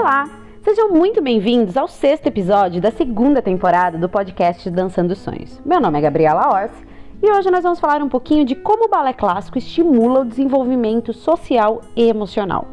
[0.00, 0.26] Olá!
[0.62, 5.60] Sejam muito bem-vindos ao sexto episódio da segunda temporada do podcast Dançando Sonhos.
[5.62, 6.72] Meu nome é Gabriela Ors
[7.22, 11.12] e hoje nós vamos falar um pouquinho de como o balé clássico estimula o desenvolvimento
[11.12, 12.66] social e emocional.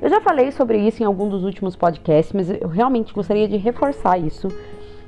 [0.00, 3.56] Eu já falei sobre isso em algum dos últimos podcasts, mas eu realmente gostaria de
[3.56, 4.46] reforçar isso.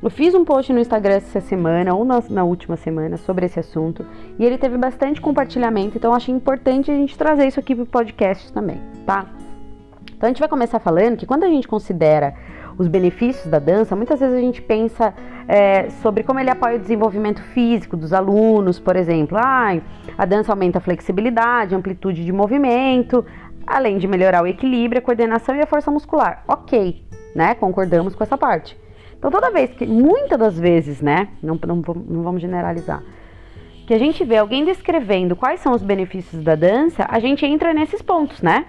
[0.00, 3.58] Eu fiz um post no Instagram essa semana, ou na, na última semana, sobre esse
[3.58, 4.06] assunto,
[4.38, 7.86] e ele teve bastante compartilhamento, então achei importante a gente trazer isso aqui para o
[7.86, 9.26] podcast também, tá?
[10.18, 12.34] Então a gente vai começar falando que quando a gente considera
[12.76, 15.14] os benefícios da dança, muitas vezes a gente pensa
[15.46, 19.38] é, sobre como ele apoia o desenvolvimento físico dos alunos, por exemplo.
[19.40, 19.80] Ah,
[20.18, 23.24] a dança aumenta a flexibilidade, a amplitude de movimento,
[23.64, 26.42] além de melhorar o equilíbrio, a coordenação e a força muscular.
[26.48, 27.54] Ok, né?
[27.54, 28.76] Concordamos com essa parte.
[29.16, 31.28] Então toda vez que, muitas das vezes, né?
[31.40, 33.04] Não, não, não vamos generalizar.
[33.86, 37.72] Que a gente vê alguém descrevendo quais são os benefícios da dança, a gente entra
[37.72, 38.66] nesses pontos, né?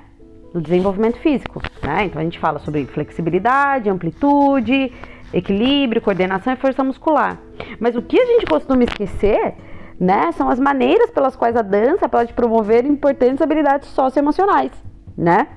[0.53, 1.61] Do desenvolvimento físico.
[1.83, 2.05] Né?
[2.05, 4.91] Então a gente fala sobre flexibilidade, amplitude,
[5.33, 7.39] equilíbrio, coordenação e força muscular.
[7.79, 9.55] Mas o que a gente costuma esquecer
[9.99, 14.71] né, são as maneiras pelas quais a dança pode promover importantes habilidades socioemocionais,
[15.17, 15.47] né?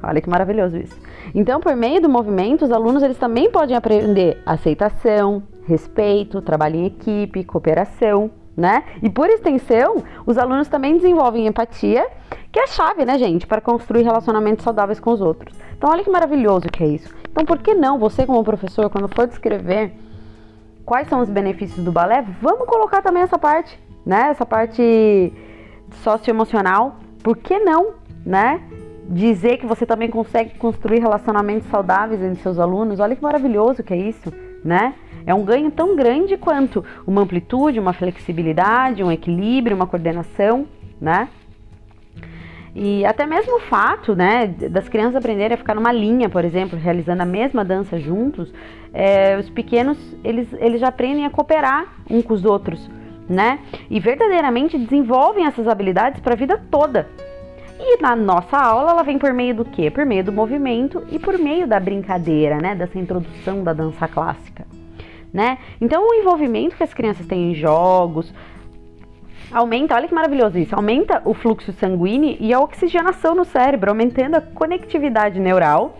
[0.00, 0.96] Olha que maravilhoso isso.
[1.34, 6.86] Então, por meio do movimento, os alunos eles também podem aprender aceitação, respeito, trabalho em
[6.86, 8.82] equipe, cooperação, né?
[9.00, 12.04] E por extensão, os alunos também desenvolvem empatia
[12.50, 15.56] que é a chave, né, gente, para construir relacionamentos saudáveis com os outros.
[15.76, 17.14] Então, olha que maravilhoso que é isso.
[17.30, 19.92] Então, por que não você, como professor, quando for descrever
[20.84, 24.30] quais são os benefícios do balé, vamos colocar também essa parte, né?
[24.30, 25.32] Essa parte
[26.02, 26.96] socioemocional.
[27.22, 27.92] Por que não,
[28.26, 28.60] né?
[29.08, 32.98] Dizer que você também consegue construir relacionamentos saudáveis entre seus alunos.
[32.98, 34.32] Olha que maravilhoso que é isso,
[34.64, 34.94] né?
[35.28, 40.66] É um ganho tão grande quanto uma amplitude, uma flexibilidade, um equilíbrio, uma coordenação,
[40.98, 41.28] né?
[42.74, 46.78] E até mesmo o fato, né, das crianças aprenderem a ficar numa linha, por exemplo,
[46.78, 48.50] realizando a mesma dança juntos,
[48.94, 52.90] é, os pequenos, eles, eles já aprendem a cooperar um com os outros,
[53.28, 53.58] né?
[53.90, 57.06] E verdadeiramente desenvolvem essas habilidades para a vida toda.
[57.78, 59.90] E na nossa aula ela vem por meio do quê?
[59.90, 62.74] Por meio do movimento e por meio da brincadeira, né?
[62.74, 64.77] Dessa introdução da dança clássica.
[65.32, 65.58] Né?
[65.80, 68.32] Então o envolvimento que as crianças têm em jogos,
[69.50, 74.34] Aumenta, olha que maravilhoso isso, aumenta o fluxo sanguíneo e a oxigenação no cérebro, aumentando
[74.34, 75.98] a conectividade neural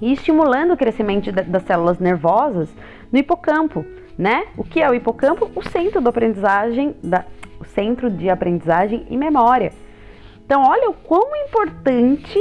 [0.00, 2.68] e estimulando o crescimento das células nervosas
[3.12, 3.84] no hipocampo,
[4.18, 4.46] né?
[4.56, 5.48] O que é o hipocampo?
[5.54, 7.24] O centro da aprendizagem, da,
[7.60, 9.72] o centro de aprendizagem e memória.
[10.44, 12.36] Então, olha o quão importante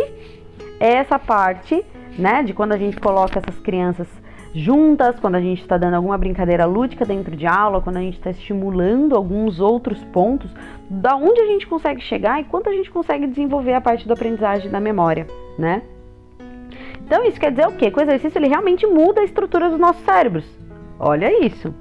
[0.80, 1.86] é essa parte,
[2.18, 4.08] né, de quando a gente coloca essas crianças
[4.54, 8.18] juntas, quando a gente está dando alguma brincadeira lúdica dentro de aula, quando a gente
[8.18, 10.52] está estimulando alguns outros pontos,
[10.90, 14.14] da onde a gente consegue chegar e quanto a gente consegue desenvolver a parte da
[14.14, 15.26] aprendizagem da memória,
[15.58, 15.82] né?
[17.06, 17.92] Então isso quer dizer o quê?
[17.92, 20.46] Que o exercício ele realmente muda a estrutura dos nossos cérebros.
[21.00, 21.74] Olha isso.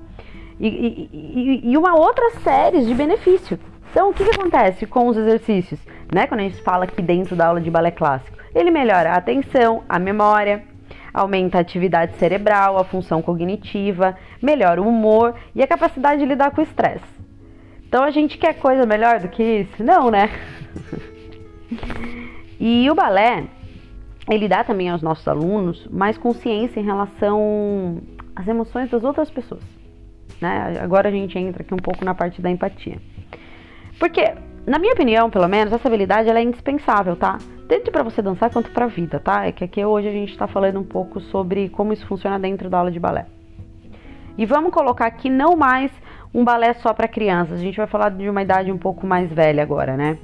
[0.58, 3.58] E, e, e uma outra série de benefícios.
[3.90, 5.80] Então o que, que acontece com os exercícios?
[6.12, 6.26] Né?
[6.26, 9.84] Quando a gente fala aqui dentro da aula de balé clássico, ele melhora a atenção,
[9.88, 10.64] a memória,
[11.12, 16.50] aumenta a atividade cerebral, a função cognitiva, melhora o humor e a capacidade de lidar
[16.50, 17.20] com o estresse.
[17.86, 19.82] Então a gente quer coisa melhor do que isso?
[19.82, 20.30] Não, né?
[22.60, 23.44] e o balé,
[24.30, 28.00] ele dá também aos nossos alunos mais consciência em relação
[28.36, 29.62] às emoções das outras pessoas.
[30.40, 30.78] Né?
[30.80, 32.98] Agora a gente entra aqui um pouco na parte da empatia.
[33.98, 34.34] Porque,
[34.66, 37.38] na minha opinião, pelo menos, essa habilidade ela é indispensável, tá?
[37.70, 39.46] Tanto para você dançar quanto para a vida, tá?
[39.46, 42.68] É que aqui hoje a gente está falando um pouco sobre como isso funciona dentro
[42.68, 43.26] da aula de balé.
[44.36, 45.92] E vamos colocar aqui não mais
[46.34, 49.32] um balé só para crianças, a gente vai falar de uma idade um pouco mais
[49.32, 50.18] velha agora, né?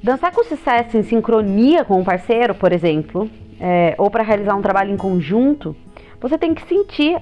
[0.00, 3.28] Dançar com sucesso em sincronia com o um parceiro, por exemplo,
[3.60, 5.74] é, ou para realizar um trabalho em conjunto,
[6.20, 7.20] você tem que sentir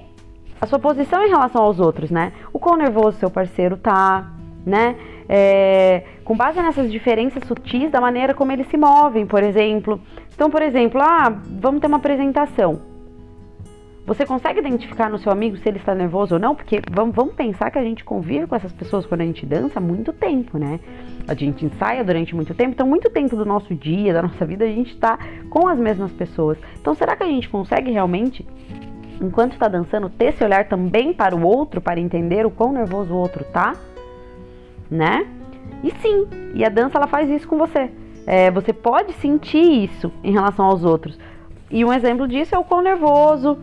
[0.61, 2.31] a sua posição em relação aos outros, né?
[2.53, 4.31] O quão nervoso seu parceiro tá,
[4.63, 4.95] né?
[5.27, 10.01] É, com base nessas diferenças sutis da maneira como eles se movem, por exemplo.
[10.33, 12.81] Então, por exemplo, ah, vamos ter uma apresentação.
[14.07, 16.55] Você consegue identificar no seu amigo se ele está nervoso ou não?
[16.55, 19.79] Porque vamos, vamos pensar que a gente convive com essas pessoas quando a gente dança
[19.79, 20.79] há muito tempo, né?
[21.27, 24.65] A gente ensaia durante muito tempo, então muito tempo do nosso dia, da nossa vida,
[24.65, 25.17] a gente está
[25.49, 26.57] com as mesmas pessoas.
[26.79, 28.45] Então, será que a gente consegue realmente,
[29.21, 33.13] enquanto está dançando, ter esse olhar também para o outro, para entender o quão nervoso
[33.13, 33.73] o outro tá?
[34.89, 35.25] né?
[35.85, 37.91] E sim, e a dança ela faz isso com você.
[38.25, 41.15] É, você pode sentir isso em relação aos outros.
[41.69, 43.59] E um exemplo disso é o quão nervoso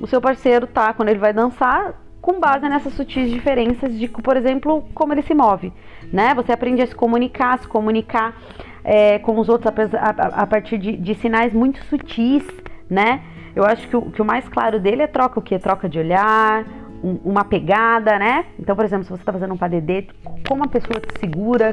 [0.00, 4.36] o seu parceiro tá quando ele vai dançar, com base nessas sutis diferenças de, por
[4.36, 5.72] exemplo, como ele se move,
[6.12, 6.34] né?
[6.34, 8.36] Você aprende a se comunicar, se comunicar
[8.82, 12.44] é, com os outros a, a, a partir de, de, sinais muito sutis,
[12.90, 13.22] né?
[13.54, 15.56] Eu acho que o, que o mais claro dele é troca o quê?
[15.56, 16.64] Troca de olhar,
[17.02, 18.46] um, uma pegada, né?
[18.58, 20.06] Então, por exemplo, se você está fazendo um padedê,
[20.46, 21.70] como a pessoa te segura,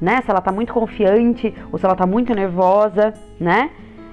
[0.00, 0.20] né?
[0.22, 3.70] Se ela está muito confiante ou se ela está muito nervosa, né?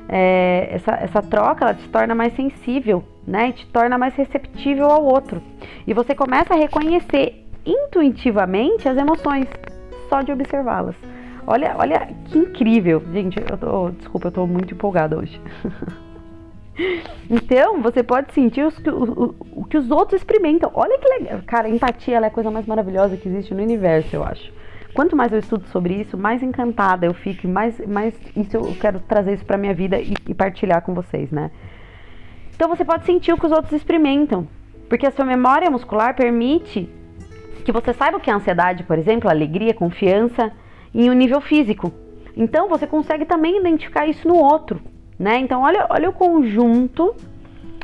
[0.07, 3.50] É, essa, essa troca ela te torna mais sensível, né?
[3.50, 5.41] E te torna mais receptível ao outro.
[5.85, 9.47] E você começa a reconhecer intuitivamente as emoções
[10.09, 10.95] só de observá-las.
[11.47, 13.03] Olha, olha que incrível.
[13.12, 15.39] Gente, eu tô, desculpa, eu tô muito empolgada hoje.
[17.30, 20.69] Então, você pode sentir os, o, o, que os outros experimentam.
[20.74, 21.39] Olha que legal.
[21.45, 24.54] Cara, empatia é a coisa mais maravilhosa que existe no universo, eu acho.
[24.94, 29.00] Quanto mais eu estudo sobre isso, mais encantada eu fico, mais, mais isso eu quero
[29.01, 31.51] trazer isso pra minha vida e, e partilhar com vocês, né?
[32.56, 34.48] Então você pode sentir o que os outros experimentam.
[34.88, 36.88] Porque a sua memória muscular permite
[37.66, 40.51] que você saiba o que é ansiedade, por exemplo, alegria, confiança,
[40.94, 41.92] em um nível físico.
[42.38, 44.80] Então você consegue também identificar isso no outro
[45.17, 45.39] né?
[45.39, 47.15] Então olha, olha o conjunto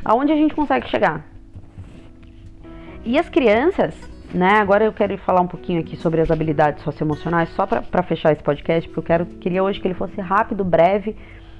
[0.04, 1.26] aonde a gente consegue chegar.
[3.04, 3.96] E as crianças,
[4.34, 4.60] né?
[4.60, 8.44] Agora eu quero falar um pouquinho aqui sobre as habilidades socioemocionais, só para fechar esse
[8.44, 11.16] podcast, porque eu quero, queria hoje que ele fosse rápido, breve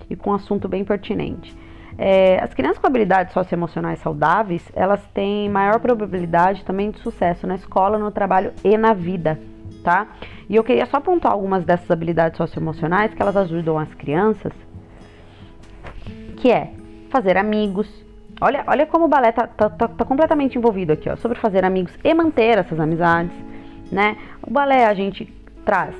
[0.10, 1.56] e com um assunto bem pertinente.
[1.98, 7.56] É, as crianças com habilidades socioemocionais saudáveis, elas têm maior probabilidade também de sucesso na
[7.56, 9.40] escola, no trabalho e na vida,
[9.84, 10.08] tá?
[10.50, 14.54] E eu queria só pontuar algumas dessas habilidades socioemocionais que elas ajudam as crianças
[16.42, 16.72] que é
[17.10, 17.88] fazer amigos.
[18.42, 21.64] Olha, olha como o balé tá, tá, tá, tá completamente envolvido aqui, ó, sobre fazer
[21.64, 23.32] amigos e manter essas amizades,
[23.92, 24.18] né?
[24.42, 25.32] O balé a gente
[25.64, 25.96] traz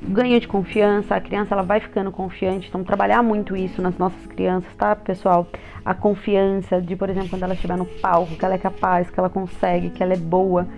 [0.00, 4.24] ganho de confiança, a criança ela vai ficando confiante, então trabalhar muito isso nas nossas
[4.26, 5.48] crianças, tá, pessoal?
[5.84, 9.18] A confiança de, por exemplo, quando ela estiver no palco, que ela é capaz, que
[9.18, 10.68] ela consegue, que ela é boa,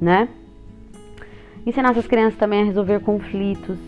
[0.00, 0.28] né?
[1.66, 3.78] Ensinar essas crianças também a resolver conflitos,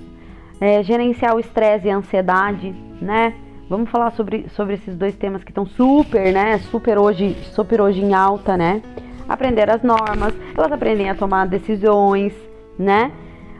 [0.61, 3.35] é, gerenciar o estresse e a ansiedade, né?
[3.69, 6.59] Vamos falar sobre, sobre esses dois temas que estão super, né?
[6.59, 8.83] Super hoje, super hoje em alta, né?
[9.27, 12.35] Aprender as normas, elas aprendem a tomar decisões,
[12.79, 13.11] né?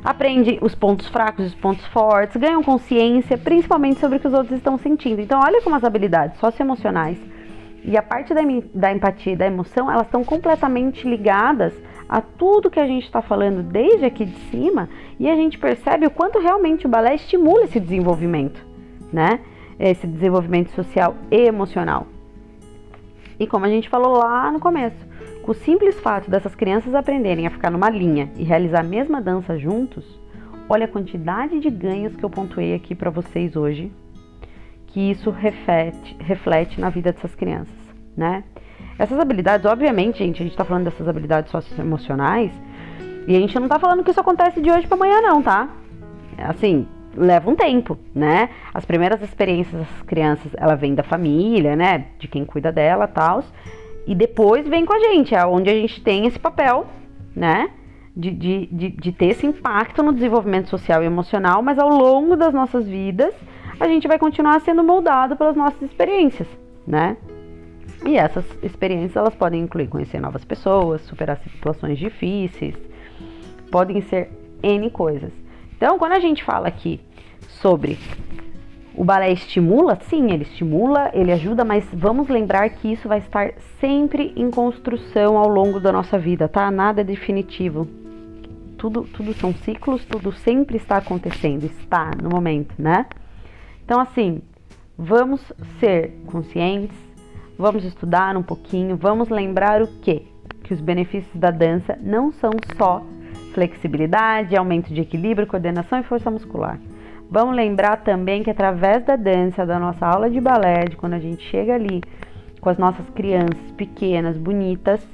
[0.05, 4.59] Aprende os pontos fracos os pontos fortes, ganham consciência, principalmente sobre o que os outros
[4.59, 5.23] estão sentindo.
[5.23, 7.19] Então, olha como as habilidades socioemocionais
[7.83, 8.43] e a parte da,
[8.75, 11.73] da empatia da emoção, elas estão completamente ligadas
[12.07, 16.07] a tudo que a gente está falando desde aqui de cima e a gente percebe
[16.07, 18.63] o quanto realmente o balé estimula esse desenvolvimento,
[19.11, 19.41] né?
[19.79, 22.07] Esse desenvolvimento social e emocional.
[23.39, 24.97] E como a gente falou lá no começo,
[25.43, 29.21] com o simples fato dessas crianças aprenderem a ficar numa linha e realizar a mesma
[29.21, 30.05] dança juntos,
[30.69, 33.93] olha a quantidade de ganhos que eu pontuei aqui para vocês hoje,
[34.87, 37.75] que isso reflete, reflete na vida dessas crianças,
[38.17, 38.45] né?
[38.97, 42.53] Essas habilidades, obviamente, gente, a gente tá falando dessas habilidades socioemocionais
[43.27, 45.69] e a gente não tá falando que isso acontece de hoje para amanhã, não, tá?
[46.39, 46.87] Assim,
[47.17, 48.51] leva um tempo, né?
[48.73, 52.07] As primeiras experiências das crianças, ela vem da família, né?
[52.19, 53.43] De quem cuida dela, tal.
[54.07, 56.87] E depois vem com a gente, é onde a gente tem esse papel,
[57.35, 57.71] né?
[58.17, 62.37] De, de, de, de ter esse impacto no desenvolvimento social e emocional, mas ao longo
[62.37, 63.35] das nossas vidas,
[63.81, 66.47] a gente vai continuar sendo moldado pelas nossas experiências,
[66.87, 67.17] né?
[68.07, 72.77] E essas experiências, elas podem incluir conhecer novas pessoas, superar situações difíceis,
[73.71, 74.31] podem ser
[74.63, 75.33] N coisas.
[75.77, 77.01] Então, quando a gente fala aqui
[77.49, 77.99] sobre
[78.97, 83.53] o balé estimula, sim, ele estimula, ele ajuda, mas vamos lembrar que isso vai estar
[83.81, 86.71] sempre em construção ao longo da nossa vida, tá?
[86.71, 87.89] Nada é definitivo.
[88.79, 93.07] Tudo, tudo são ciclos, tudo sempre está acontecendo, está no momento, né?
[93.85, 94.41] Então, assim,
[94.97, 95.41] vamos
[95.81, 96.97] ser conscientes,
[97.59, 100.23] vamos estudar um pouquinho, vamos lembrar o quê?
[100.63, 103.03] Que os benefícios da dança não são só
[103.55, 106.79] flexibilidade, aumento de equilíbrio, coordenação e força muscular.
[107.31, 111.19] Vamos lembrar também que através da dança, da nossa aula de balé, de quando a
[111.19, 112.03] gente chega ali
[112.61, 115.07] com as nossas crianças pequenas, bonitas,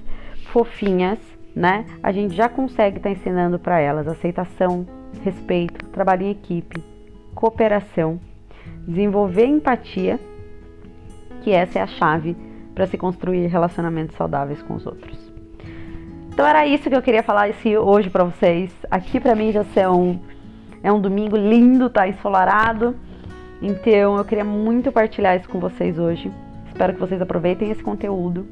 [0.53, 1.19] fofinhas,
[1.55, 1.85] né?
[2.03, 4.87] A gente já consegue estar tá ensinando para elas aceitação,
[5.23, 6.83] respeito, trabalho em equipe,
[7.35, 8.21] cooperação,
[8.87, 10.19] desenvolver empatia,
[11.43, 12.37] que essa é a chave
[12.75, 15.30] para se construir relacionamentos saudáveis com os outros.
[16.41, 18.75] Então era isso que eu queria falar esse, hoje para vocês.
[18.91, 20.19] Aqui para mim já são
[20.83, 22.97] é um domingo lindo, tá ensolarado.
[23.61, 26.33] Então eu queria muito partilhar isso com vocês hoje.
[26.67, 28.49] Espero que vocês aproveitem esse conteúdo.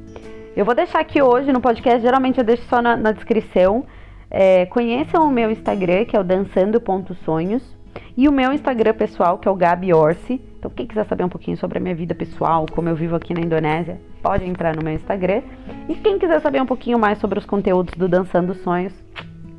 [0.55, 3.83] Eu vou deixar aqui hoje no podcast, geralmente eu deixo só na, na descrição.
[4.29, 7.75] É, conheçam o meu Instagram, que é o dançando.sonhos.
[8.15, 10.39] E o meu Instagram pessoal, que é o Gabi Orsi.
[10.59, 13.33] Então, quem quiser saber um pouquinho sobre a minha vida pessoal, como eu vivo aqui
[13.33, 15.41] na Indonésia, pode entrar no meu Instagram.
[15.87, 18.93] E quem quiser saber um pouquinho mais sobre os conteúdos do Dançando Sonhos,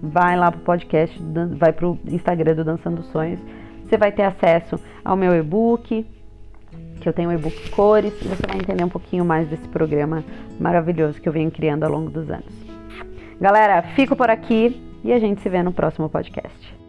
[0.03, 1.19] vai lá pro podcast,
[1.57, 3.41] vai pro Instagram do Dançando Sonhos.
[3.87, 6.07] Você vai ter acesso ao meu e-book,
[7.01, 10.23] que eu tenho o e-book Cores, e você vai entender um pouquinho mais desse programa
[10.61, 12.55] maravilhoso que eu venho criando ao longo dos anos.
[13.41, 16.80] Galera, fico por aqui e a gente se vê no próximo podcast.